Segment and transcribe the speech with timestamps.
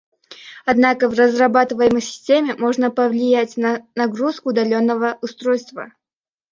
[0.65, 5.91] Однако в разрабатываемой системе можно повлиять на нагрузку удаленного устройства